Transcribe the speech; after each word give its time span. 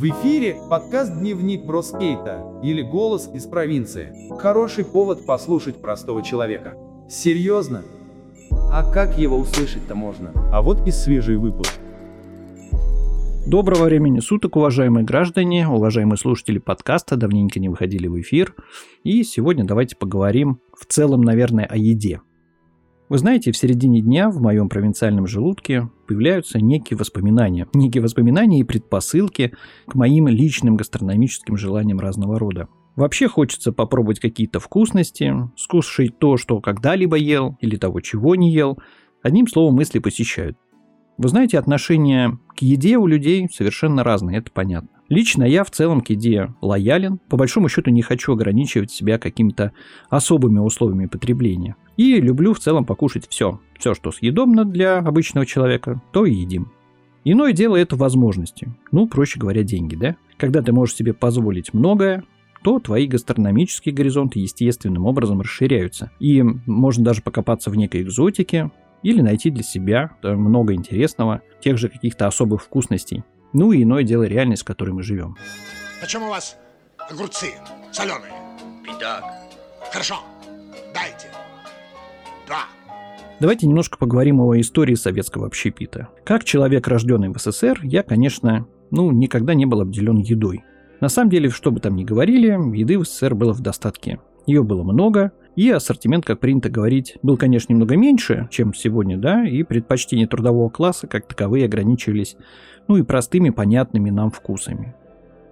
В 0.00 0.04
эфире 0.04 0.56
подкаст 0.70 1.12
«Дневник 1.18 1.66
Броскейта» 1.66 2.58
или 2.62 2.80
«Голос 2.80 3.28
из 3.34 3.44
провинции». 3.44 4.14
Хороший 4.38 4.82
повод 4.82 5.26
послушать 5.26 5.82
простого 5.82 6.22
человека. 6.22 6.72
Серьезно? 7.10 7.82
А 8.50 8.90
как 8.90 9.18
его 9.18 9.36
услышать-то 9.36 9.94
можно? 9.94 10.32
А 10.54 10.62
вот 10.62 10.88
и 10.88 10.90
свежий 10.90 11.36
выпуск. 11.36 11.78
Доброго 13.46 13.84
времени 13.84 14.20
суток, 14.20 14.56
уважаемые 14.56 15.04
граждане, 15.04 15.68
уважаемые 15.68 16.16
слушатели 16.16 16.56
подкаста, 16.56 17.16
давненько 17.16 17.60
не 17.60 17.68
выходили 17.68 18.06
в 18.06 18.18
эфир. 18.22 18.54
И 19.04 19.22
сегодня 19.22 19.64
давайте 19.64 19.96
поговорим 19.96 20.60
в 20.74 20.86
целом, 20.86 21.20
наверное, 21.20 21.66
о 21.66 21.76
еде. 21.76 22.22
Вы 23.10 23.18
знаете, 23.18 23.50
в 23.50 23.56
середине 23.56 24.02
дня 24.02 24.30
в 24.30 24.40
моем 24.40 24.68
провинциальном 24.68 25.26
желудке 25.26 25.90
появляются 26.06 26.60
некие 26.60 26.96
воспоминания. 26.96 27.66
Некие 27.74 28.04
воспоминания 28.04 28.60
и 28.60 28.64
предпосылки 28.64 29.52
к 29.88 29.96
моим 29.96 30.28
личным 30.28 30.76
гастрономическим 30.76 31.56
желаниям 31.56 31.98
разного 31.98 32.38
рода. 32.38 32.68
Вообще 32.94 33.26
хочется 33.26 33.72
попробовать 33.72 34.20
какие-то 34.20 34.60
вкусности, 34.60 35.34
скушать 35.56 36.20
то, 36.20 36.36
что 36.36 36.60
когда-либо 36.60 37.16
ел, 37.16 37.58
или 37.60 37.74
того, 37.74 38.00
чего 38.00 38.36
не 38.36 38.52
ел. 38.52 38.78
Одним 39.24 39.48
словом, 39.48 39.74
мысли 39.74 39.98
посещают. 39.98 40.56
Вы 41.20 41.28
знаете, 41.28 41.58
отношение 41.58 42.38
к 42.56 42.62
еде 42.62 42.96
у 42.96 43.06
людей 43.06 43.46
совершенно 43.52 44.02
разные, 44.02 44.38
это 44.38 44.50
понятно. 44.50 44.88
Лично 45.10 45.44
я 45.44 45.64
в 45.64 45.70
целом 45.70 46.00
к 46.00 46.08
еде 46.08 46.54
лоялен. 46.62 47.18
По 47.28 47.36
большому 47.36 47.68
счету 47.68 47.90
не 47.90 48.00
хочу 48.00 48.32
ограничивать 48.32 48.90
себя 48.90 49.18
какими-то 49.18 49.72
особыми 50.08 50.60
условиями 50.60 51.04
потребления. 51.04 51.76
И 51.98 52.18
люблю 52.22 52.54
в 52.54 52.58
целом 52.58 52.86
покушать 52.86 53.26
все. 53.28 53.60
Все, 53.78 53.92
что 53.92 54.12
съедобно 54.12 54.64
для 54.64 54.96
обычного 54.96 55.44
человека, 55.44 56.00
то 56.10 56.24
и 56.24 56.32
едим. 56.32 56.72
Иное 57.24 57.52
дело 57.52 57.76
это 57.76 57.96
возможности. 57.96 58.74
Ну, 58.90 59.06
проще 59.06 59.38
говоря, 59.38 59.62
деньги, 59.62 59.96
да? 59.96 60.16
Когда 60.38 60.62
ты 60.62 60.72
можешь 60.72 60.94
себе 60.94 61.12
позволить 61.12 61.74
многое, 61.74 62.24
то 62.62 62.78
твои 62.78 63.06
гастрономические 63.06 63.94
горизонты 63.94 64.38
естественным 64.38 65.04
образом 65.04 65.42
расширяются. 65.42 66.12
И 66.18 66.42
можно 66.64 67.04
даже 67.04 67.20
покопаться 67.20 67.68
в 67.68 67.76
некой 67.76 68.00
экзотике, 68.00 68.70
или 69.02 69.20
найти 69.20 69.50
для 69.50 69.62
себя 69.62 70.10
много 70.22 70.74
интересного, 70.74 71.42
тех 71.60 71.78
же 71.78 71.88
каких-то 71.88 72.26
особых 72.26 72.62
вкусностей. 72.62 73.24
Ну 73.52 73.72
и 73.72 73.82
иное 73.82 74.04
дело 74.04 74.24
реальность, 74.24 74.62
в 74.62 74.66
которой 74.66 74.90
мы 74.90 75.02
живем. 75.02 75.36
Почему 76.00 76.26
у 76.26 76.30
вас 76.30 76.56
огурцы 77.10 77.48
соленые? 77.92 78.32
Итак. 78.96 79.24
Хорошо, 79.92 80.16
дайте. 80.94 81.28
Два. 82.46 82.64
Давайте 83.40 83.66
немножко 83.66 83.96
поговорим 83.98 84.40
о 84.40 84.60
истории 84.60 84.94
советского 84.94 85.46
общепита. 85.46 86.08
Как 86.24 86.44
человек, 86.44 86.86
рожденный 86.86 87.30
в 87.30 87.38
СССР, 87.38 87.80
я, 87.82 88.02
конечно, 88.02 88.66
ну, 88.90 89.10
никогда 89.10 89.54
не 89.54 89.66
был 89.66 89.80
обделен 89.80 90.18
едой. 90.18 90.62
На 91.00 91.08
самом 91.08 91.30
деле, 91.30 91.48
что 91.48 91.70
бы 91.70 91.80
там 91.80 91.96
ни 91.96 92.04
говорили, 92.04 92.48
еды 92.76 92.98
в 92.98 93.04
СССР 93.04 93.34
было 93.34 93.54
в 93.54 93.60
достатке. 93.60 94.20
Ее 94.46 94.62
было 94.62 94.82
много, 94.82 95.32
и 95.60 95.68
ассортимент, 95.68 96.24
как 96.24 96.40
принято 96.40 96.70
говорить, 96.70 97.18
был, 97.22 97.36
конечно, 97.36 97.70
немного 97.70 97.94
меньше, 97.94 98.48
чем 98.50 98.72
сегодня, 98.72 99.18
да, 99.18 99.46
и 99.46 99.62
предпочтения 99.62 100.26
трудового 100.26 100.70
класса 100.70 101.06
как 101.06 101.26
таковые 101.26 101.66
ограничивались, 101.66 102.38
ну 102.88 102.96
и 102.96 103.02
простыми, 103.02 103.50
понятными 103.50 104.08
нам 104.08 104.30
вкусами. 104.30 104.94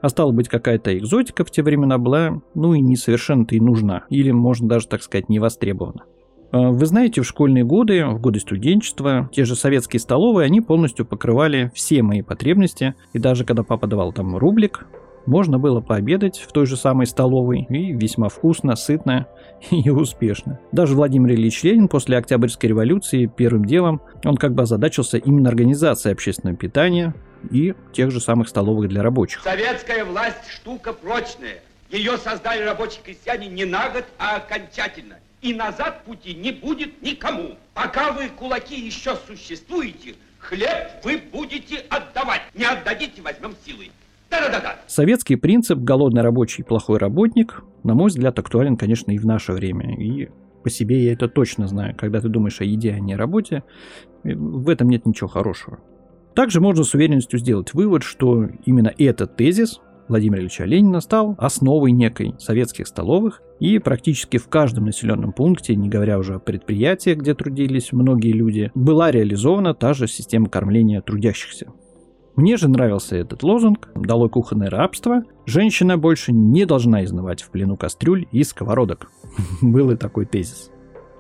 А 0.00 0.08
стала 0.08 0.32
быть, 0.32 0.48
какая-то 0.48 0.96
экзотика 0.96 1.44
в 1.44 1.50
те 1.50 1.62
времена 1.62 1.98
была, 1.98 2.40
ну 2.54 2.72
и 2.72 2.80
не 2.80 2.96
совершенно-то 2.96 3.54
и 3.54 3.60
нужна, 3.60 4.04
или, 4.08 4.30
можно 4.30 4.66
даже 4.66 4.88
так 4.88 5.02
сказать, 5.02 5.28
не 5.28 5.40
востребована. 5.40 6.04
А, 6.52 6.70
вы 6.70 6.86
знаете, 6.86 7.20
в 7.20 7.26
школьные 7.26 7.64
годы, 7.64 8.06
в 8.06 8.18
годы 8.18 8.40
студенчества, 8.40 9.28
те 9.30 9.44
же 9.44 9.56
советские 9.56 10.00
столовые, 10.00 10.46
они 10.46 10.62
полностью 10.62 11.04
покрывали 11.04 11.70
все 11.74 12.02
мои 12.02 12.22
потребности. 12.22 12.94
И 13.12 13.18
даже 13.18 13.44
когда 13.44 13.62
папа 13.62 13.86
давал 13.86 14.14
там 14.14 14.38
рублик, 14.38 14.86
можно 15.28 15.58
было 15.58 15.80
пообедать 15.80 16.38
в 16.38 16.50
той 16.52 16.66
же 16.66 16.76
самой 16.76 17.06
столовой 17.06 17.66
и 17.68 17.92
весьма 17.92 18.28
вкусно, 18.28 18.74
сытно 18.74 19.28
и 19.70 19.90
успешно. 19.90 20.58
Даже 20.72 20.94
Владимир 20.94 21.34
Ильич 21.34 21.62
Ленин 21.62 21.88
после 21.88 22.16
Октябрьской 22.16 22.70
революции 22.70 23.26
первым 23.26 23.64
делом 23.64 24.00
он 24.24 24.36
как 24.36 24.54
бы 24.54 24.62
озадачился 24.62 25.18
именно 25.18 25.50
организацией 25.50 26.14
общественного 26.14 26.56
питания 26.56 27.14
и 27.50 27.74
тех 27.92 28.10
же 28.10 28.20
самых 28.20 28.48
столовых 28.48 28.88
для 28.88 29.02
рабочих. 29.02 29.42
Советская 29.42 30.04
власть 30.04 30.50
штука 30.50 30.92
прочная. 30.92 31.62
Ее 31.90 32.16
создали 32.18 32.62
рабочие 32.62 33.00
крестьяне 33.04 33.48
не 33.48 33.64
на 33.64 33.88
год, 33.90 34.04
а 34.18 34.36
окончательно. 34.36 35.16
И 35.40 35.54
назад 35.54 36.04
пути 36.04 36.34
не 36.34 36.52
будет 36.52 37.00
никому. 37.00 37.54
Пока 37.74 38.12
вы, 38.12 38.28
кулаки, 38.28 38.78
еще 38.78 39.16
существуете, 39.26 40.14
хлеб 40.38 40.88
вы 41.04 41.18
будете 41.32 41.76
отдавать. 41.88 42.42
Не 42.54 42.64
отдадите, 42.64 43.22
возьмем 43.22 43.54
силой. 43.64 43.92
Советский 44.86 45.36
принцип 45.36 45.78
«голодный 45.78 46.22
рабочий, 46.22 46.62
плохой 46.62 46.98
работник», 46.98 47.62
на 47.84 47.94
мой 47.94 48.08
взгляд, 48.08 48.38
актуален, 48.38 48.76
конечно, 48.76 49.12
и 49.12 49.18
в 49.18 49.26
наше 49.26 49.52
время. 49.52 49.94
И 49.96 50.28
по 50.64 50.70
себе 50.70 51.04
я 51.04 51.12
это 51.12 51.28
точно 51.28 51.68
знаю. 51.68 51.94
Когда 51.96 52.20
ты 52.20 52.28
думаешь 52.28 52.60
о 52.60 52.64
еде, 52.64 52.92
а 52.92 52.98
не 52.98 53.14
о 53.14 53.18
работе, 53.18 53.62
э, 54.24 54.34
в 54.34 54.68
этом 54.68 54.88
нет 54.88 55.06
ничего 55.06 55.28
хорошего. 55.28 55.78
Также 56.34 56.60
можно 56.60 56.84
с 56.84 56.94
уверенностью 56.94 57.38
сделать 57.38 57.74
вывод, 57.74 58.02
что 58.02 58.48
именно 58.64 58.92
этот 58.96 59.36
тезис 59.36 59.80
Владимира 60.08 60.40
Ильича 60.40 60.64
Ленина 60.64 61.00
стал 61.00 61.34
основой 61.38 61.92
некой 61.92 62.34
советских 62.38 62.86
столовых, 62.86 63.42
и 63.60 63.78
практически 63.78 64.38
в 64.38 64.48
каждом 64.48 64.86
населенном 64.86 65.32
пункте, 65.32 65.74
не 65.74 65.88
говоря 65.88 66.18
уже 66.18 66.36
о 66.36 66.38
предприятиях, 66.38 67.18
где 67.18 67.34
трудились 67.34 67.92
многие 67.92 68.32
люди, 68.32 68.70
была 68.74 69.10
реализована 69.10 69.74
та 69.74 69.92
же 69.92 70.06
система 70.06 70.48
кормления 70.48 71.02
трудящихся. 71.02 71.72
Мне 72.38 72.56
же 72.56 72.68
нравился 72.68 73.16
этот 73.16 73.42
лозунг 73.42 73.88
«Долой 73.96 74.28
кухонное 74.28 74.70
рабство», 74.70 75.24
женщина 75.44 75.98
больше 75.98 76.30
не 76.30 76.66
должна 76.66 77.02
изнывать 77.02 77.42
в 77.42 77.50
плену 77.50 77.76
кастрюль 77.76 78.28
и 78.30 78.44
сковородок. 78.44 79.10
Был 79.60 79.90
и 79.90 79.96
такой 79.96 80.24
тезис. 80.24 80.70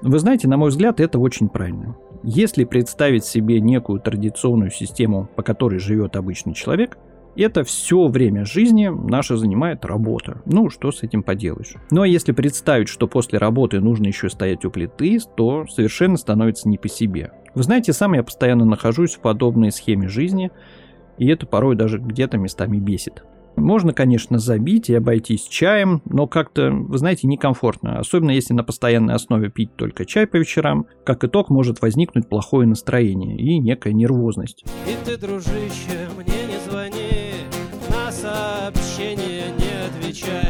Вы 0.00 0.20
знаете, 0.20 0.46
на 0.46 0.56
мой 0.56 0.68
взгляд, 0.70 1.00
это 1.00 1.18
очень 1.18 1.48
правильно. 1.48 1.96
Если 2.22 2.62
представить 2.62 3.24
себе 3.24 3.60
некую 3.60 3.98
традиционную 3.98 4.70
систему, 4.70 5.28
по 5.34 5.42
которой 5.42 5.80
живет 5.80 6.14
обычный 6.14 6.54
человек, 6.54 6.98
это 7.34 7.64
все 7.64 8.06
время 8.06 8.44
жизни 8.44 8.86
наша 8.86 9.36
занимает 9.36 9.84
работа. 9.84 10.42
Ну, 10.46 10.70
что 10.70 10.92
с 10.92 11.02
этим 11.02 11.24
поделаешь. 11.24 11.74
Ну, 11.90 12.02
а 12.02 12.06
если 12.06 12.30
представить, 12.30 12.88
что 12.88 13.08
после 13.08 13.40
работы 13.40 13.80
нужно 13.80 14.06
еще 14.06 14.28
стоять 14.28 14.64
у 14.64 14.70
плиты, 14.70 15.18
то 15.36 15.66
совершенно 15.66 16.16
становится 16.16 16.68
не 16.68 16.78
по 16.78 16.88
себе. 16.88 17.32
Вы 17.56 17.64
знаете, 17.64 17.92
сам 17.92 18.12
я 18.12 18.22
постоянно 18.22 18.64
нахожусь 18.64 19.16
в 19.16 19.20
подобной 19.20 19.72
схеме 19.72 20.06
жизни, 20.06 20.52
и 21.18 21.26
это 21.28 21.46
порой 21.46 21.76
даже 21.76 21.98
где-то 21.98 22.38
местами 22.38 22.78
бесит. 22.78 23.24
Можно, 23.56 23.92
конечно, 23.92 24.38
забить 24.38 24.88
и 24.88 24.94
обойтись 24.94 25.42
чаем, 25.48 26.00
но 26.04 26.26
как-то, 26.26 26.70
вы 26.70 26.96
знаете, 26.96 27.26
некомфортно, 27.26 27.98
особенно 27.98 28.30
если 28.30 28.54
на 28.54 28.62
постоянной 28.62 29.14
основе 29.14 29.50
пить 29.50 29.74
только 29.76 30.04
чай 30.04 30.26
по 30.26 30.36
вечерам. 30.36 30.86
Как 31.04 31.24
итог, 31.24 31.50
может 31.50 31.82
возникнуть 31.82 32.28
плохое 32.28 32.68
настроение 32.68 33.36
и 33.36 33.58
некая 33.58 33.92
нервозность. 33.92 34.64
И 34.86 35.04
ты, 35.04 35.16
дружище, 35.16 36.08
мне 36.16 36.46
не 36.46 36.70
звони, 36.70 37.32
на 37.90 38.12
сообщение 38.12 39.46
не 39.58 40.04
отвечай. 40.04 40.47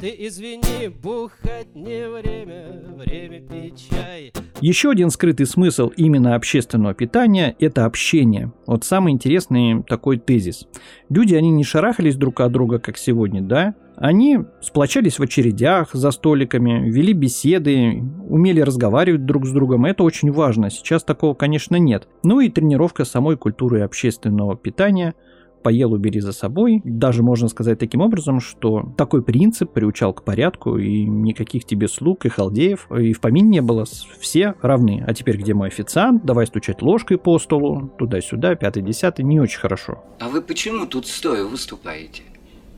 Ты 0.00 0.14
извини, 0.18 0.88
бухать 0.88 1.74
не 1.74 2.08
время, 2.08 2.82
время 2.96 3.40
пить 3.40 3.88
чай. 3.90 4.32
Еще 4.60 4.90
один 4.90 5.10
скрытый 5.10 5.46
смысл 5.46 5.88
именно 5.94 6.34
общественного 6.34 6.94
питания– 6.94 7.54
это 7.58 7.84
общение. 7.84 8.52
Вот 8.66 8.84
самый 8.84 9.12
интересный 9.12 9.82
такой 9.82 10.18
тезис. 10.18 10.66
Люди, 11.10 11.34
они 11.34 11.50
не 11.50 11.64
шарахались 11.64 12.16
друг 12.16 12.40
от 12.40 12.50
друга, 12.50 12.78
как 12.78 12.96
сегодня, 12.96 13.42
да? 13.42 13.74
Они 13.96 14.38
сплочались 14.62 15.18
в 15.18 15.22
очередях 15.22 15.90
за 15.92 16.10
столиками, 16.10 16.88
вели 16.88 17.12
беседы, 17.12 18.02
умели 18.26 18.60
разговаривать 18.60 19.26
друг 19.26 19.44
с 19.44 19.50
другом. 19.50 19.84
Это 19.84 20.02
очень 20.02 20.32
важно. 20.32 20.70
Сейчас 20.70 21.04
такого, 21.04 21.34
конечно, 21.34 21.76
нет. 21.76 22.08
Ну 22.22 22.40
и 22.40 22.48
тренировка 22.48 23.04
самой 23.04 23.36
культуры 23.36 23.82
общественного 23.82 24.56
питания– 24.56 25.14
поел, 25.62 25.92
убери 25.92 26.20
за 26.20 26.32
собой. 26.32 26.80
Даже 26.84 27.22
можно 27.22 27.48
сказать 27.48 27.78
таким 27.78 28.00
образом, 28.00 28.40
что 28.40 28.92
такой 28.96 29.22
принцип 29.22 29.72
приучал 29.72 30.12
к 30.12 30.24
порядку, 30.24 30.78
и 30.78 31.04
никаких 31.04 31.64
тебе 31.64 31.88
слуг 31.88 32.26
и 32.26 32.28
халдеев, 32.28 32.90
и 32.92 33.12
в 33.12 33.20
помине 33.20 33.48
не 33.48 33.62
было, 33.62 33.84
все 34.20 34.54
равны. 34.62 35.04
А 35.06 35.14
теперь 35.14 35.36
где 35.36 35.54
мой 35.54 35.68
официант? 35.68 36.24
Давай 36.24 36.46
стучать 36.46 36.82
ложкой 36.82 37.18
по 37.18 37.38
столу, 37.38 37.90
туда-сюда, 37.98 38.54
пятый-десятый, 38.54 39.24
не 39.24 39.40
очень 39.40 39.60
хорошо. 39.60 40.02
А 40.18 40.28
вы 40.28 40.42
почему 40.42 40.86
тут 40.86 41.06
стоя 41.06 41.44
выступаете? 41.44 42.22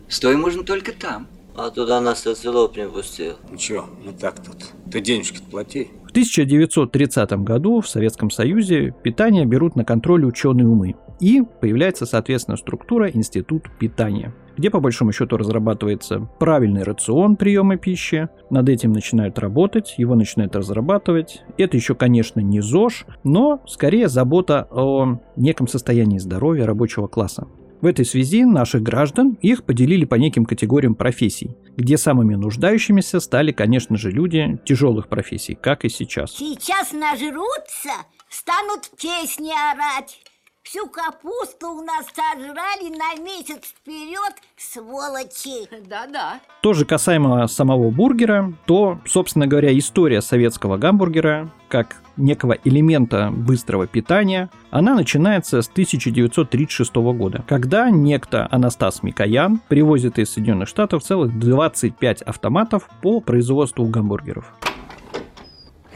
Стоя 0.09 0.37
можно 0.37 0.63
только 0.63 0.93
там. 0.93 1.27
А 1.55 1.71
туда 1.71 2.01
нас 2.01 2.21
социолог 2.21 2.77
не 2.77 2.89
пустил. 2.89 3.35
Ничего, 3.51 3.85
мы 4.05 4.13
так 4.13 4.43
тут. 4.43 4.73
Ты 4.91 5.01
денежки 5.01 5.41
плати. 5.51 5.91
В 6.13 6.15
1930 6.15 7.33
году 7.43 7.81
в 7.81 7.89
Советском 7.89 8.31
Союзе 8.31 8.95
питание 9.03 9.47
берут 9.47 9.77
на 9.77 9.85
контроль 9.87 10.27
ученые 10.27 10.69
умы. 10.69 10.95
И 11.21 11.43
появляется, 11.63 12.05
соответственно, 12.05 12.59
структура 12.59 13.09
Институт 13.09 13.71
питания. 13.79 14.35
где 14.59 14.69
по 14.69 14.81
большому 14.81 15.13
счету 15.13 15.39
разрабатывается 15.39 16.29
правильный 16.39 16.83
рацион 16.83 17.37
приема 17.37 17.79
пищи. 17.79 18.29
Над 18.51 18.69
этим 18.69 18.93
начинают 18.93 19.39
работать, 19.39 19.95
его 19.97 20.15
начинают 20.15 20.55
разрабатывать. 20.55 21.43
Это 21.57 21.79
еще, 21.79 21.95
конечно, 21.95 22.41
не 22.41 22.61
ЗОЖ, 22.61 23.07
но 23.25 23.63
скорее 23.67 24.09
забота 24.09 24.69
о 24.71 25.19
неком 25.37 25.67
состоянии 25.67 26.19
здоровья 26.19 26.67
рабочего 26.67 27.07
класса. 27.07 27.47
В 27.83 27.87
этой 27.87 28.05
связи 28.05 28.45
наших 28.45 28.81
граждан 28.81 29.37
их 29.43 29.65
поделили 29.65 30.05
по 30.05 30.15
неким 30.15 30.45
категориям 30.45 30.95
профессий, 30.95 31.57
где 31.77 31.99
самыми 31.99 32.37
нуждающимися 32.37 33.19
стали, 33.19 33.51
конечно 33.51 33.97
же, 33.97 34.13
люди 34.13 34.61
тяжелых 34.65 35.09
профессий, 35.09 35.57
как 35.57 35.85
и 35.85 35.89
сейчас. 35.89 36.31
Сейчас 36.31 36.93
нажрутся, 36.93 37.91
станут 38.31 38.89
песни 38.97 39.51
орать. 39.51 40.21
Всю 40.63 40.87
капусту 40.87 41.71
у 41.71 41.83
нас 41.83 42.07
сожрали 42.15 42.89
на 42.97 43.21
месяц 43.21 43.65
вперед, 43.65 44.33
сволочи. 44.57 45.69
Да-да. 45.89 46.41
То 46.63 46.73
же 46.73 46.85
касаемо 46.85 47.49
самого 47.49 47.91
бургера, 47.91 48.53
то, 48.65 49.01
собственно 49.05 49.49
говоря, 49.49 49.77
история 49.77 50.23
советского 50.23 50.77
гамбургера, 50.77 51.51
как 51.69 51.97
некого 52.17 52.57
элемента 52.63 53.31
быстрого 53.33 53.89
питания, 53.89 54.51
она 54.71 54.95
начинается 54.95 55.63
с 55.63 55.69
1936 55.69 56.95
года, 56.95 57.45
когда 57.49 57.91
некто 57.91 58.47
Анастас 58.53 59.03
Микоян 59.03 59.61
привозит 59.69 60.21
из 60.21 60.31
Соединенных 60.31 60.69
Штатов 60.69 61.03
целых 61.03 61.37
25 61.41 62.23
автоматов 62.23 62.89
по 63.03 63.21
производству 63.21 63.85
гамбургеров. 63.87 64.55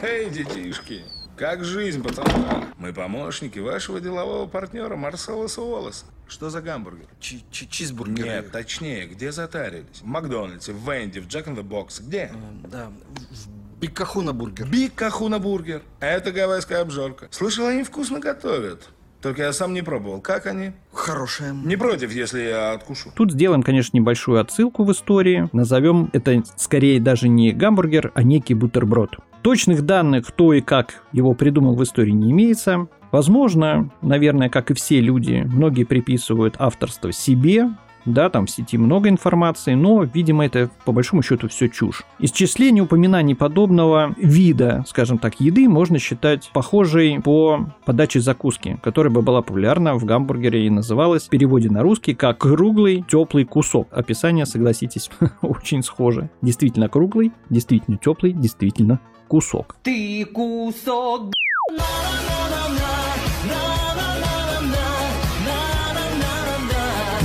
Эй, 0.01 0.29
детишки, 0.29 1.03
как 1.37 1.63
жизнь, 1.63 2.03
пацаны? 2.03 2.65
Мы 2.77 2.93
помощники 2.93 3.59
вашего 3.59 3.99
делового 3.99 4.47
партнера 4.47 4.95
Марселоса 4.95 5.61
Уоллеса. 5.61 6.05
Что 6.27 6.49
за 6.49 6.61
гамбургер? 6.61 7.05
Чи 7.19 7.43
-чи 7.51 7.67
Чизбургер. 7.69 8.25
Нет, 8.25 8.51
точнее, 8.51 9.07
где 9.07 9.31
затарились? 9.31 10.01
В 10.01 10.05
Макдональдсе, 10.05 10.73
в 10.73 10.89
Венди, 10.89 11.19
в 11.19 11.27
Джек 11.27 11.47
the 11.47 11.63
Бокс. 11.63 12.01
Где? 12.01 12.31
Да, 12.69 12.91
в 13.31 13.79
Бикахуна 13.79 14.33
бургер. 14.33 14.67
Бикахуна 14.67 15.39
бургер. 15.39 15.83
Это 15.99 16.31
гавайская 16.31 16.81
обжорка. 16.81 17.27
Слышал, 17.31 17.67
они 17.67 17.83
вкусно 17.83 18.19
готовят. 18.19 18.89
Только 19.21 19.43
я 19.43 19.53
сам 19.53 19.73
не 19.73 19.81
пробовал. 19.81 20.21
Как 20.21 20.45
они? 20.45 20.71
Хорошие. 20.93 21.53
Не 21.53 21.75
против, 21.75 22.11
если 22.11 22.41
я 22.41 22.73
откушу. 22.73 23.11
Тут 23.15 23.31
сделаем, 23.31 23.63
конечно, 23.63 23.97
небольшую 23.97 24.39
отсылку 24.39 24.83
в 24.83 24.91
истории. 24.91 25.49
Назовем 25.53 26.09
это 26.13 26.43
скорее 26.55 26.99
даже 26.99 27.27
не 27.27 27.51
гамбургер, 27.51 28.11
а 28.13 28.23
некий 28.23 28.53
бутерброд. 28.53 29.17
Точных 29.41 29.83
данных, 29.83 30.27
кто 30.27 30.53
и 30.53 30.61
как 30.61 31.03
его 31.11 31.33
придумал 31.33 31.75
в 31.75 31.83
истории 31.83 32.11
не 32.11 32.31
имеется. 32.31 32.87
Возможно, 33.11 33.89
наверное, 34.01 34.49
как 34.49 34.71
и 34.71 34.73
все 34.73 34.99
люди, 34.99 35.43
многие 35.45 35.85
приписывают 35.85 36.55
авторство 36.59 37.11
себе, 37.11 37.69
да, 38.07 38.29
там 38.29 38.45
в 38.45 38.49
сети 38.49 38.77
много 38.77 39.09
информации, 39.09 39.73
но, 39.73 40.03
видимо, 40.03 40.45
это 40.45 40.69
по 40.85 40.93
большому 40.93 41.21
счету 41.21 41.49
все 41.49 41.67
чушь. 41.67 42.05
Исчисление 42.19 42.83
упоминаний 42.83 43.35
подобного 43.35 44.15
вида, 44.17 44.83
скажем 44.87 45.17
так, 45.17 45.41
еды 45.41 45.67
можно 45.67 45.99
считать 45.99 46.49
похожей 46.53 47.19
по 47.19 47.67
подаче 47.85 48.21
закуски, 48.21 48.79
которая 48.81 49.13
бы 49.13 49.21
была 49.21 49.41
популярна 49.41 49.95
в 49.95 50.05
гамбургере 50.05 50.65
и 50.65 50.69
называлась 50.69 51.23
в 51.23 51.29
переводе 51.29 51.69
на 51.69 51.81
русский 51.81 52.13
как 52.13 52.37
«круглый 52.39 53.03
теплый 53.09 53.43
кусок». 53.43 53.89
Описание, 53.91 54.45
согласитесь, 54.45 55.09
очень 55.41 55.83
схоже. 55.83 56.29
Действительно 56.41 56.87
круглый, 56.87 57.33
действительно 57.49 57.97
теплый, 57.97 58.31
действительно 58.31 59.01
кусок. 59.27 59.75
Ты 59.83 60.25
кусок 60.25 61.31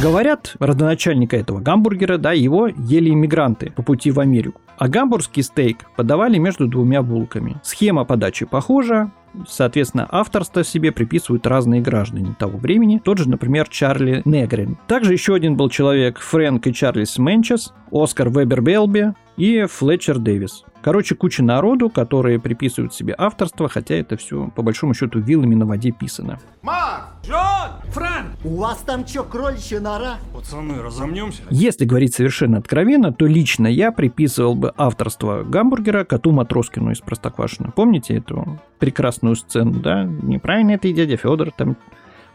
Говорят, 0.03 0.57
родоначальника 0.59 1.37
этого 1.37 1.61
гамбургера, 1.61 2.19
да, 2.19 2.33
его 2.33 2.67
ели 2.67 3.11
иммигранты 3.11 3.71
по 3.71 3.85
пути 3.85 4.11
в 4.11 4.19
Америку. 4.19 4.61
А 4.77 4.89
гамбургский 4.89 5.45
стейк 5.45 5.87
подавали 5.97 6.39
между 6.39 6.67
двумя 6.67 7.03
булками. 7.03 7.61
Схема 7.63 8.05
подачи 8.05 8.45
похожа, 8.45 9.13
Соответственно, 9.49 10.07
авторство 10.11 10.63
себе 10.63 10.93
приписывают 10.93 11.47
разные 11.47 11.81
граждане 11.81 12.35
того 12.39 12.59
времени. 12.59 13.01
Тот 13.03 13.17
же, 13.17 13.31
например, 13.31 13.67
Чарли 13.69 14.21
Негрин. 14.27 14.77
Также 14.87 15.15
еще 15.15 15.35
один 15.35 15.57
был 15.57 15.71
человек 15.71 16.19
Фрэнк 16.19 16.67
и 16.67 16.75
Чарльз 16.75 17.17
Менчес, 17.17 17.73
Оскар 17.91 18.29
Вебер 18.29 18.61
Белби 18.61 19.15
и 19.39 19.65
Флетчер 19.65 20.19
Дэвис. 20.19 20.65
Короче, 20.83 21.15
куча 21.15 21.45
народу, 21.45 21.91
которые 21.91 22.41
приписывают 22.41 22.93
себе 22.93 23.15
авторство, 23.17 23.69
хотя 23.69 23.95
это 23.95 24.17
все, 24.17 24.51
по 24.55 24.63
большому 24.63 24.95
счету, 24.95 25.21
вилами 25.21 25.55
на 25.55 25.65
воде 25.65 25.93
писано. 25.93 26.41
Марк! 26.63 27.05
Джон! 27.25 27.93
Фрэн! 27.93 28.27
У 28.45 28.57
вас 28.57 28.79
там 28.79 29.07
что, 29.07 29.23
кроличья 29.23 29.81
нора? 29.81 30.17
Пацаны, 30.35 30.83
разомнемся? 30.83 31.43
Если 31.51 31.85
говорить 31.85 32.15
совершенно 32.15 32.59
откровенно, 32.59 33.13
то 33.13 33.27
лично 33.27 33.69
я 33.69 33.93
приписывал 33.93 34.57
бы 34.57 34.73
авторство 34.77 35.45
гамбургера 35.45 36.05
коту 36.05 36.33
Матроскину 36.33 36.91
из 36.91 37.01
Простоквашино. 37.01 37.71
Помните 37.71 38.17
эту 38.17 38.59
прекрасную 38.81 39.37
сцену, 39.37 39.81
да? 39.81 40.03
Неправильно 40.03 40.73
это 40.73 40.89
и 40.89 40.93
дядя 40.93 41.17
Федор 41.17 41.53
там 41.53 41.77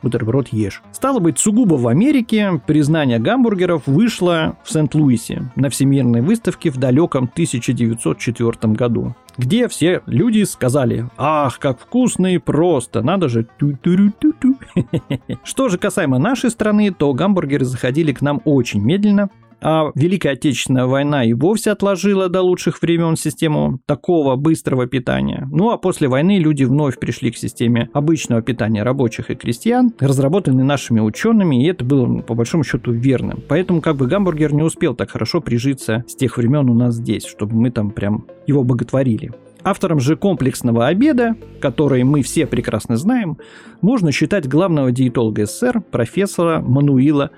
бутерброд 0.02 0.50
ешь. 0.50 0.82
Стало 0.92 1.20
быть, 1.20 1.40
сугубо 1.40 1.76
в 1.76 1.88
Америке 1.88 2.62
признание 2.66 3.20
гамбургеров 3.20 3.84
вышло 3.86 4.58
в 4.64 4.72
Сент-Луисе 4.72 5.52
на 5.56 5.70
Всемирной 5.70 6.22
выставке 6.22 6.70
в 6.70 6.78
далеком 6.78 7.30
1904 7.34 8.74
году 8.74 9.16
где 9.38 9.68
все 9.68 10.02
люди 10.08 10.44
сказали 10.44 11.08
«Ах, 11.18 11.60
как 11.60 11.80
вкусно 11.80 12.34
и 12.34 12.38
просто, 12.40 13.02
надо 13.02 13.30
же 13.30 13.48
ту-ту-ру-ту-ту». 13.58 14.58
Что 15.44 15.70
же 15.70 15.78
касаемо 15.78 16.18
нашей 16.18 16.50
страны, 16.50 16.92
то 16.92 17.14
гамбургеры 17.14 17.64
заходили 17.64 18.12
к 18.12 18.22
нам 18.22 18.42
очень 18.46 18.82
медленно, 18.82 19.30
а 19.62 19.92
Великая 19.96 20.32
Отечественная 20.32 20.86
война 20.86 21.24
и 21.24 21.34
вовсе 21.34 21.72
отложила 21.72 22.30
до 22.30 22.42
лучших 22.42 22.82
времен 22.82 23.16
систему 23.16 23.80
такого 23.86 24.36
быстрого 24.36 24.88
питания. 24.88 25.48
Ну 25.52 25.72
а 25.72 25.78
после 25.78 26.08
войны 26.08 26.38
люди 26.40 26.64
вновь 26.64 27.00
пришли 27.00 27.32
к 27.32 27.38
системе 27.38 27.90
обычного 27.94 28.42
питания 28.42 28.84
рабочих 28.84 29.32
и 29.32 29.36
крестьян, 29.36 29.92
разработанной 30.00 30.64
нашими 30.64 31.00
учеными, 31.00 31.64
и 31.64 31.68
это 31.68 31.84
было 31.84 32.22
по 32.22 32.36
большому 32.36 32.64
счету 32.64 32.92
верным. 32.92 33.44
Поэтому 33.48 33.82
как 33.82 33.96
бы 33.96 34.08
гамбургер 34.08 34.54
не 34.54 34.64
успел 34.64 34.96
так 34.96 35.12
хорошо 35.12 35.42
прижиться 35.42 36.04
с 36.08 36.16
тех 36.16 36.38
времен 36.38 36.70
у 36.70 36.74
нас 36.74 36.96
здесь, 36.96 37.26
чтобы 37.26 37.56
мы 37.56 37.72
там 37.72 37.92
прям 37.92 38.26
его 38.46 38.64
боготворили. 38.64 39.32
Автором 39.64 40.00
же 40.00 40.16
комплексного 40.16 40.88
обеда, 40.88 41.36
который 41.60 42.04
мы 42.04 42.22
все 42.22 42.46
прекрасно 42.46 42.96
знаем, 42.96 43.38
можно 43.82 44.14
считать 44.14 44.48
главного 44.48 44.92
диетолога 44.94 45.46
СССР 45.46 45.82
профессора 45.82 46.62
Мануила 46.62 47.32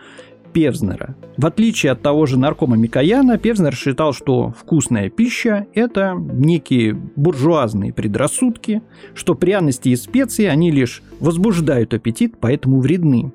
Певзнера. 0.54 1.16
В 1.38 1.46
отличие 1.46 1.92
от 1.92 2.02
того 2.02 2.26
же 2.26 2.38
наркома 2.38 2.76
Микояна, 2.76 3.38
Певзнер 3.38 3.76
считал, 3.76 4.14
что 4.14 4.54
вкусная 4.58 5.10
пища– 5.10 5.68
это 5.74 6.16
некие 6.18 6.94
буржуазные 6.94 7.94
предрассудки, 7.94 8.82
что 9.14 9.36
пряности 9.36 9.90
и 9.90 9.96
специи, 9.96 10.46
они 10.46 10.72
лишь 10.72 11.02
возбуждают 11.20 11.94
аппетит, 11.94 12.36
поэтому 12.40 12.80
вредны. 12.80 13.32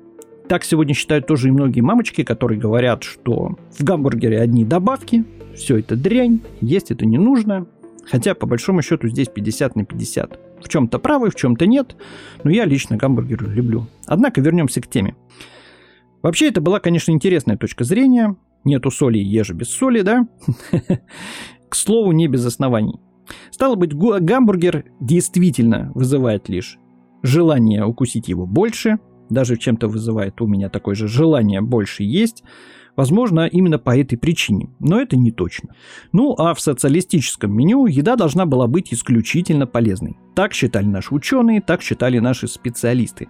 Так 0.47 0.63
сегодня 0.63 0.93
считают 0.93 1.25
тоже 1.25 1.47
и 1.47 1.51
многие 1.51 1.81
мамочки, 1.81 2.23
которые 2.23 2.59
говорят, 2.59 3.03
что 3.03 3.57
в 3.71 3.83
гамбургере 3.83 4.39
одни 4.39 4.63
добавки, 4.63 5.25
все 5.55 5.77
это 5.77 5.95
дрянь, 5.95 6.41
есть 6.61 6.91
это 6.91 7.05
не 7.05 7.17
нужно. 7.17 7.65
Хотя, 8.05 8.35
по 8.35 8.45
большому 8.45 8.83
счету, 8.83 9.07
здесь 9.07 9.27
50 9.29 9.75
на 9.75 9.85
50. 9.85 10.39
В 10.63 10.69
чем-то 10.69 10.99
правы, 10.99 11.31
в 11.31 11.35
чем-то 11.35 11.65
нет, 11.65 11.95
но 12.43 12.51
я 12.51 12.65
лично 12.65 12.97
гамбургеры 12.97 13.47
люблю. 13.47 13.87
Однако 14.05 14.41
вернемся 14.41 14.81
к 14.81 14.87
теме. 14.87 15.15
Вообще, 16.25 16.47
это 16.47 16.59
была, 16.59 16.79
конечно, 16.79 17.11
интересная 17.11 17.55
точка 17.55 17.83
зрения. 17.83 18.35
Нету 18.63 18.89
соли, 18.89 19.19
ежи 19.19 19.53
без 19.53 19.69
соли, 19.69 20.01
да? 20.01 20.27
К 21.69 21.75
слову, 21.75 22.13
не 22.13 22.27
без 22.27 22.43
оснований. 22.43 22.99
Стало 23.51 23.75
быть, 23.75 23.93
гамбургер 23.93 24.85
действительно 24.99 25.91
вызывает 25.93 26.49
лишь 26.49 26.79
желание 27.21 27.85
укусить 27.85 28.27
его 28.27 28.47
больше, 28.47 28.97
даже 29.29 29.55
чем-то 29.55 29.87
вызывает 29.87 30.41
у 30.41 30.47
меня 30.47 30.69
такое 30.69 30.95
же 30.95 31.07
желание 31.07 31.61
больше 31.61 32.01
есть, 32.01 32.43
Возможно, 32.95 33.45
именно 33.45 33.77
по 33.77 33.97
этой 33.97 34.15
причине, 34.15 34.69
но 34.79 35.01
это 35.01 35.17
не 35.17 35.31
точно. 35.31 35.75
Ну 36.13 36.33
а 36.37 36.53
в 36.53 36.61
социалистическом 36.61 37.53
меню 37.53 37.87
еда 37.87 38.15
должна 38.15 38.45
была 38.45 38.67
быть 38.67 38.93
исключительно 38.93 39.67
полезной. 39.67 40.17
Так 40.33 40.53
считали 40.53 40.85
наши 40.85 41.13
ученые, 41.13 41.59
так 41.59 41.81
считали 41.81 42.19
наши 42.19 42.47
специалисты. 42.47 43.27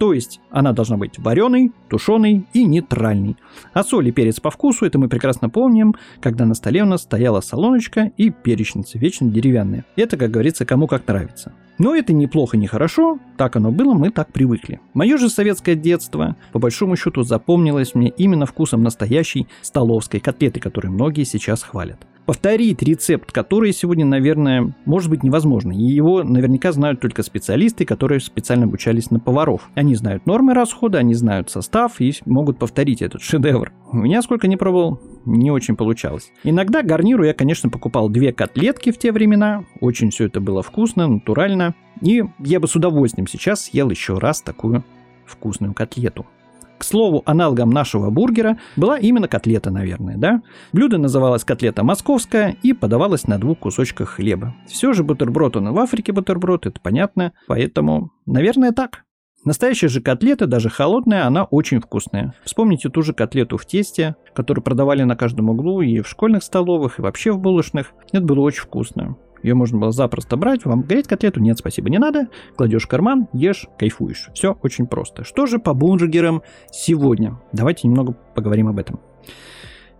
То 0.00 0.14
есть 0.14 0.40
она 0.50 0.72
должна 0.72 0.96
быть 0.96 1.18
вареной, 1.18 1.72
тушеной 1.90 2.46
и 2.54 2.64
нейтральной. 2.64 3.36
А 3.74 3.84
соль 3.84 4.08
и 4.08 4.12
перец 4.12 4.40
по 4.40 4.50
вкусу, 4.50 4.86
это 4.86 4.98
мы 4.98 5.10
прекрасно 5.10 5.50
помним, 5.50 5.94
когда 6.22 6.46
на 6.46 6.54
столе 6.54 6.84
у 6.84 6.86
нас 6.86 7.02
стояла 7.02 7.42
солоночка 7.42 8.10
и 8.16 8.30
перечница, 8.30 8.98
вечно 8.98 9.28
деревянная. 9.28 9.84
Это, 9.96 10.16
как 10.16 10.30
говорится, 10.30 10.64
кому 10.64 10.86
как 10.86 11.06
нравится. 11.06 11.52
Но 11.76 11.94
это 11.94 12.14
неплохо, 12.14 12.56
не 12.56 12.66
хорошо, 12.66 13.18
так 13.36 13.56
оно 13.56 13.72
было, 13.72 13.92
мы 13.92 14.10
так 14.10 14.32
привыкли. 14.32 14.80
Мое 14.94 15.18
же 15.18 15.28
советское 15.28 15.74
детство, 15.74 16.34
по 16.52 16.58
большому 16.58 16.96
счету, 16.96 17.22
запомнилось 17.22 17.94
мне 17.94 18.08
именно 18.08 18.46
вкусом 18.46 18.82
настоящей 18.82 19.48
столовской 19.60 20.20
котлеты, 20.20 20.60
которую 20.60 20.94
многие 20.94 21.24
сейчас 21.24 21.62
хвалят. 21.62 22.06
Повторить 22.26 22.82
рецепт, 22.82 23.32
который 23.32 23.72
сегодня, 23.72 24.04
наверное, 24.04 24.74
может 24.84 25.10
быть 25.10 25.22
невозможно. 25.22 25.72
И 25.72 25.82
его 25.82 26.22
наверняка 26.22 26.72
знают 26.72 27.00
только 27.00 27.22
специалисты, 27.22 27.84
которые 27.84 28.20
специально 28.20 28.64
обучались 28.64 29.10
на 29.10 29.20
поваров. 29.20 29.68
Они 29.74 29.94
знают 29.94 30.26
нормы 30.26 30.54
расхода, 30.54 30.98
они 30.98 31.14
знают 31.14 31.50
состав 31.50 32.00
и 32.00 32.14
могут 32.26 32.58
повторить 32.58 33.02
этот 33.02 33.22
шедевр. 33.22 33.72
У 33.92 33.96
меня, 33.96 34.22
сколько 34.22 34.48
не 34.48 34.56
пробовал, 34.56 35.00
не 35.24 35.50
очень 35.50 35.76
получалось. 35.76 36.30
Иногда 36.44 36.82
гарниру 36.82 37.24
я, 37.24 37.34
конечно, 37.34 37.68
покупал 37.68 38.08
две 38.08 38.32
котлетки 38.32 38.90
в 38.90 38.98
те 38.98 39.12
времена. 39.12 39.64
Очень 39.80 40.10
все 40.10 40.26
это 40.26 40.40
было 40.40 40.62
вкусно, 40.62 41.08
натурально. 41.08 41.74
И 42.00 42.22
я 42.38 42.60
бы 42.60 42.68
с 42.68 42.76
удовольствием 42.76 43.26
сейчас 43.26 43.64
съел 43.64 43.90
еще 43.90 44.18
раз 44.18 44.42
такую 44.42 44.84
вкусную 45.26 45.74
котлету. 45.74 46.26
К 46.80 46.84
слову, 46.84 47.22
аналогом 47.26 47.68
нашего 47.68 48.08
бургера 48.08 48.56
была 48.74 48.96
именно 48.96 49.28
котлета, 49.28 49.70
наверное, 49.70 50.16
да? 50.16 50.40
Блюдо 50.72 50.96
называлось 50.96 51.44
котлета 51.44 51.84
московская 51.84 52.56
и 52.62 52.72
подавалось 52.72 53.26
на 53.26 53.38
двух 53.38 53.58
кусочках 53.58 54.08
хлеба. 54.08 54.54
Все 54.66 54.94
же 54.94 55.04
бутерброд, 55.04 55.58
он 55.58 55.74
в 55.74 55.78
Африке 55.78 56.12
бутерброд, 56.12 56.64
это 56.64 56.80
понятно, 56.80 57.34
поэтому, 57.48 58.12
наверное, 58.24 58.72
так. 58.72 59.02
Настоящая 59.44 59.88
же 59.88 60.00
котлета, 60.00 60.46
даже 60.46 60.70
холодная, 60.70 61.26
она 61.26 61.44
очень 61.44 61.82
вкусная. 61.82 62.32
Вспомните 62.44 62.88
ту 62.88 63.02
же 63.02 63.12
котлету 63.12 63.58
в 63.58 63.66
тесте, 63.66 64.16
которую 64.34 64.64
продавали 64.64 65.02
на 65.02 65.16
каждом 65.16 65.50
углу 65.50 65.82
и 65.82 66.00
в 66.00 66.08
школьных 66.08 66.42
столовых, 66.42 66.98
и 66.98 67.02
вообще 67.02 67.30
в 67.30 67.38
булочных. 67.38 67.92
Это 68.10 68.24
было 68.24 68.40
очень 68.40 68.62
вкусно. 68.62 69.18
Ее 69.42 69.54
можно 69.54 69.78
было 69.78 69.92
запросто 69.92 70.36
брать, 70.36 70.64
вам 70.64 70.82
гореть 70.82 71.08
котлету? 71.08 71.40
Нет, 71.40 71.58
спасибо, 71.58 71.90
не 71.90 71.98
надо. 71.98 72.28
Кладешь 72.56 72.84
в 72.84 72.88
карман, 72.88 73.28
ешь, 73.32 73.66
кайфуешь. 73.78 74.28
Все 74.34 74.56
очень 74.62 74.86
просто. 74.86 75.24
Что 75.24 75.46
же 75.46 75.58
по 75.58 75.74
бургерам 75.74 76.42
сегодня? 76.70 77.40
Давайте 77.52 77.88
немного 77.88 78.14
поговорим 78.34 78.68
об 78.68 78.78
этом. 78.78 79.00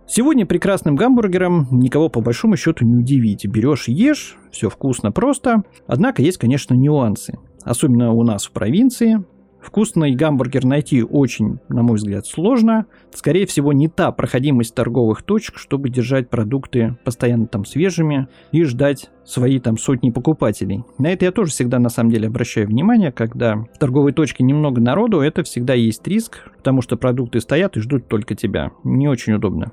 Сегодня 0.07 0.45
прекрасным 0.45 0.97
гамбургером 0.97 1.67
никого 1.71 2.09
по 2.09 2.19
большому 2.19 2.57
счету 2.57 2.83
не 2.83 2.95
удивить. 2.95 3.45
Берешь, 3.45 3.87
ешь, 3.87 4.37
все 4.51 4.69
вкусно, 4.69 5.13
просто. 5.13 5.63
Однако 5.87 6.21
есть, 6.21 6.37
конечно, 6.37 6.73
нюансы. 6.73 7.39
Особенно 7.63 8.11
у 8.11 8.23
нас 8.23 8.45
в 8.45 8.51
провинции. 8.51 9.23
Вкусный 9.61 10.15
гамбургер 10.15 10.65
найти 10.65 11.03
очень, 11.03 11.59
на 11.69 11.83
мой 11.83 11.95
взгляд, 11.95 12.25
сложно. 12.25 12.87
Скорее 13.13 13.45
всего, 13.45 13.73
не 13.73 13.87
та 13.87 14.11
проходимость 14.11 14.73
торговых 14.73 15.21
точек, 15.21 15.57
чтобы 15.57 15.89
держать 15.89 16.29
продукты 16.29 16.97
постоянно 17.03 17.47
там 17.47 17.65
свежими 17.65 18.27
и 18.51 18.63
ждать 18.63 19.09
свои 19.23 19.59
там 19.59 19.77
сотни 19.77 20.09
покупателей. 20.09 20.83
На 20.97 21.07
это 21.13 21.25
я 21.25 21.31
тоже 21.31 21.51
всегда 21.51 21.79
на 21.79 21.89
самом 21.89 22.11
деле 22.11 22.27
обращаю 22.27 22.67
внимание, 22.67 23.11
когда 23.11 23.55
в 23.55 23.77
торговой 23.77 24.13
точке 24.13 24.43
немного 24.43 24.81
народу, 24.81 25.21
это 25.21 25.43
всегда 25.43 25.73
есть 25.73 26.05
риск, 26.07 26.49
потому 26.57 26.81
что 26.81 26.97
продукты 26.97 27.39
стоят 27.39 27.77
и 27.77 27.81
ждут 27.81 28.07
только 28.07 28.35
тебя. 28.35 28.71
Не 28.83 29.07
очень 29.07 29.33
удобно. 29.33 29.71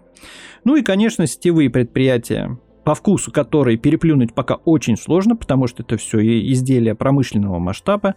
Ну 0.64 0.76
и, 0.76 0.82
конечно, 0.82 1.26
сетевые 1.26 1.70
предприятия 1.70 2.58
по 2.84 2.94
вкусу 2.94 3.30
который 3.30 3.76
переплюнуть 3.76 4.34
пока 4.34 4.54
очень 4.54 4.96
сложно, 4.96 5.36
потому 5.36 5.66
что 5.66 5.82
это 5.82 5.96
все 5.96 6.18
изделия 6.52 6.94
промышленного 6.94 7.58
масштаба. 7.58 8.14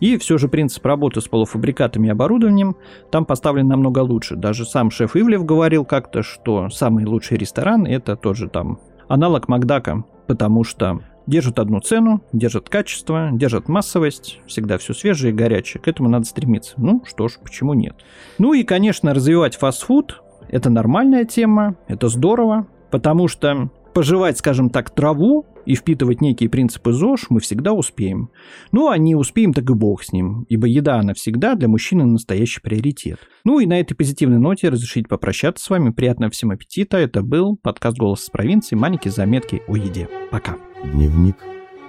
И 0.00 0.16
все 0.18 0.38
же 0.38 0.48
принцип 0.48 0.84
работы 0.86 1.20
с 1.20 1.28
полуфабрикатами 1.28 2.08
и 2.08 2.10
оборудованием 2.10 2.76
там 3.10 3.24
поставлен 3.24 3.68
намного 3.68 4.00
лучше. 4.00 4.36
Даже 4.36 4.64
сам 4.64 4.90
шеф 4.90 5.16
Ивлев 5.16 5.44
говорил 5.44 5.84
как-то, 5.84 6.22
что 6.22 6.68
самый 6.70 7.04
лучший 7.04 7.38
ресторан 7.38 7.86
это 7.86 8.16
тот 8.16 8.36
же 8.36 8.48
там 8.48 8.78
аналог 9.08 9.48
Макдака, 9.48 10.04
потому 10.26 10.64
что 10.64 11.00
держат 11.26 11.58
одну 11.58 11.80
цену, 11.80 12.22
держат 12.32 12.68
качество, 12.68 13.30
держат 13.32 13.68
массовость, 13.68 14.40
всегда 14.46 14.78
все 14.78 14.94
свежее 14.94 15.32
и 15.32 15.36
горячее. 15.36 15.82
К 15.82 15.88
этому 15.88 16.08
надо 16.08 16.26
стремиться. 16.26 16.74
Ну 16.76 17.02
что 17.06 17.28
ж, 17.28 17.38
почему 17.42 17.74
нет? 17.74 17.96
Ну 18.38 18.52
и, 18.52 18.62
конечно, 18.62 19.14
развивать 19.14 19.56
фастфуд– 19.56 20.22
это 20.48 20.70
нормальная 20.70 21.24
тема, 21.24 21.76
это 21.88 22.08
здорово, 22.08 22.66
потому 22.90 23.28
что 23.28 23.70
пожевать, 23.94 24.36
скажем 24.36 24.68
так, 24.68 24.90
траву 24.90 25.46
и 25.64 25.74
впитывать 25.74 26.20
некие 26.20 26.50
принципы 26.50 26.92
ЗОЖ 26.92 27.26
мы 27.30 27.40
всегда 27.40 27.72
успеем. 27.72 28.28
Ну, 28.72 28.90
а 28.90 28.98
не 28.98 29.14
успеем, 29.14 29.54
так 29.54 29.70
и 29.70 29.72
бог 29.72 30.02
с 30.02 30.12
ним, 30.12 30.44
ибо 30.48 30.66
еда, 30.66 30.96
она 30.98 31.14
всегда 31.14 31.54
для 31.54 31.68
мужчины 31.68 32.04
настоящий 32.04 32.60
приоритет. 32.60 33.18
Ну 33.44 33.60
и 33.60 33.66
на 33.66 33.80
этой 33.80 33.94
позитивной 33.94 34.38
ноте 34.38 34.68
разрешите 34.68 35.08
попрощаться 35.08 35.64
с 35.64 35.70
вами. 35.70 35.90
Приятного 35.90 36.30
всем 36.30 36.50
аппетита. 36.50 36.98
Это 36.98 37.22
был 37.22 37.56
подкаст 37.56 37.96
«Голос 37.96 38.24
с 38.24 38.30
провинции». 38.30 38.76
Маленькие 38.76 39.12
заметки 39.12 39.62
о 39.68 39.76
еде. 39.76 40.08
Пока. 40.30 40.56
Дневник 40.92 41.36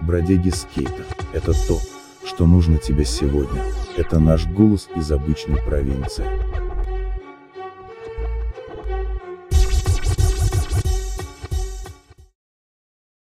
бродяги 0.01 0.49
скейта. 0.49 1.03
Это 1.33 1.51
то, 1.67 1.79
что 2.25 2.45
нужно 2.45 2.77
тебе 2.77 3.03
сегодня. 3.03 3.61
Это 3.97 4.19
наш 4.19 4.45
голос 4.47 4.87
из 4.95 5.11
обычной 5.11 5.57
провинции. 5.65 6.25